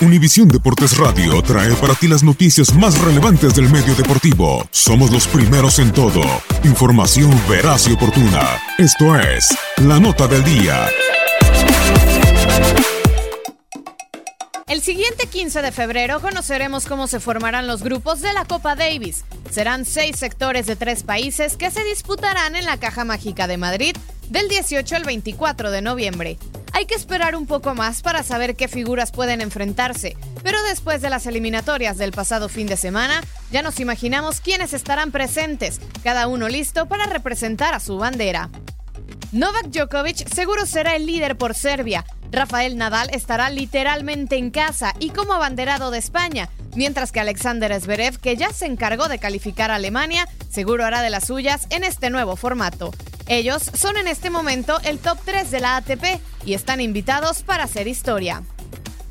[0.00, 4.64] Univisión Deportes Radio trae para ti las noticias más relevantes del medio deportivo.
[4.70, 6.22] Somos los primeros en todo.
[6.62, 8.60] Información veraz y oportuna.
[8.78, 9.48] Esto es
[9.78, 10.86] La Nota del Día.
[14.68, 19.24] El siguiente 15 de febrero conoceremos cómo se formarán los grupos de la Copa Davis.
[19.50, 23.96] Serán seis sectores de tres países que se disputarán en la Caja Mágica de Madrid
[24.30, 26.38] del 18 al 24 de noviembre.
[26.78, 31.10] Hay que esperar un poco más para saber qué figuras pueden enfrentarse, pero después de
[31.10, 36.48] las eliminatorias del pasado fin de semana, ya nos imaginamos quiénes estarán presentes, cada uno
[36.48, 38.48] listo para representar a su bandera.
[39.32, 42.04] Novak Djokovic seguro será el líder por Serbia.
[42.30, 48.20] Rafael Nadal estará literalmente en casa y como abanderado de España, mientras que Alexander Zverev,
[48.20, 52.08] que ya se encargó de calificar a Alemania, seguro hará de las suyas en este
[52.08, 52.92] nuevo formato.
[53.28, 57.64] Ellos son en este momento el top 3 de la ATP y están invitados para
[57.64, 58.42] hacer historia.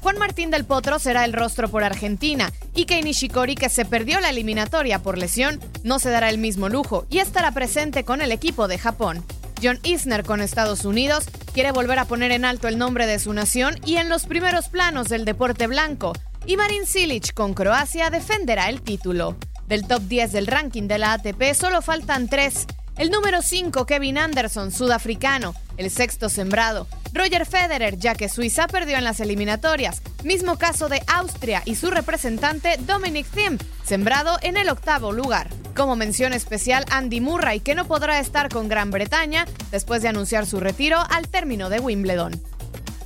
[0.02, 4.20] Juan Martín del Potro será el rostro por Argentina y Kei Nishikori, que se perdió
[4.20, 8.32] la eliminatoria por lesión, no se dará el mismo lujo y estará presente con el
[8.32, 9.24] equipo de Japón.
[9.62, 13.34] John Isner con Estados Unidos quiere volver a poner en alto el nombre de su
[13.34, 16.14] nación y en los primeros planos del deporte blanco.
[16.48, 19.36] Y Marin Cilic con Croacia defenderá el título.
[19.68, 22.66] Del top 10 del ranking de la ATP solo faltan tres.
[22.98, 25.54] El número 5, Kevin Anderson, sudafricano.
[25.78, 30.02] El sexto sembrado, Roger Federer, ya que Suiza perdió en las eliminatorias.
[30.24, 35.48] Mismo caso de Austria y su representante Dominic Thiem, sembrado en el octavo lugar.
[35.76, 40.48] Como mención especial, Andy Murray, que no podrá estar con Gran Bretaña después de anunciar
[40.48, 42.42] su retiro al término de Wimbledon.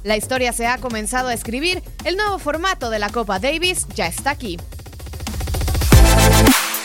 [0.05, 4.07] La historia se ha comenzado a escribir, el nuevo formato de la Copa Davis ya
[4.07, 4.57] está aquí.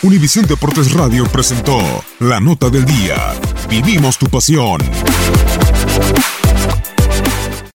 [0.02, 1.78] Univisión Deportes Radio presentó
[2.20, 3.16] la nota del día.
[3.68, 4.80] Vivimos tu pasión.